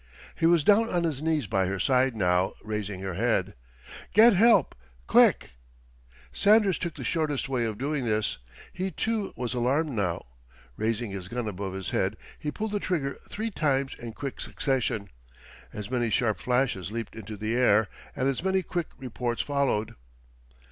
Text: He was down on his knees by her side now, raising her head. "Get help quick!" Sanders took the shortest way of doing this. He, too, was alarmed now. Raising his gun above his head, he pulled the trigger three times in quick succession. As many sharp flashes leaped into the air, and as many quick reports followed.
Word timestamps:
He 0.33 0.47
was 0.47 0.63
down 0.63 0.89
on 0.89 1.03
his 1.03 1.21
knees 1.21 1.45
by 1.45 1.67
her 1.67 1.79
side 1.79 2.15
now, 2.15 2.53
raising 2.63 3.01
her 3.01 3.13
head. 3.13 3.53
"Get 4.13 4.33
help 4.33 4.73
quick!" 5.05 5.51
Sanders 6.33 6.79
took 6.79 6.95
the 6.95 7.03
shortest 7.03 7.47
way 7.47 7.65
of 7.65 7.77
doing 7.77 8.03
this. 8.03 8.39
He, 8.73 8.89
too, 8.89 9.31
was 9.35 9.53
alarmed 9.53 9.91
now. 9.91 10.25
Raising 10.75 11.11
his 11.11 11.27
gun 11.27 11.47
above 11.47 11.73
his 11.73 11.91
head, 11.91 12.17
he 12.39 12.49
pulled 12.49 12.71
the 12.71 12.79
trigger 12.79 13.19
three 13.29 13.51
times 13.51 13.93
in 13.93 14.13
quick 14.13 14.39
succession. 14.39 15.07
As 15.71 15.91
many 15.91 16.09
sharp 16.09 16.39
flashes 16.39 16.91
leaped 16.91 17.15
into 17.15 17.37
the 17.37 17.55
air, 17.55 17.87
and 18.15 18.27
as 18.27 18.43
many 18.43 18.63
quick 18.63 18.87
reports 18.97 19.43
followed. 19.43 19.93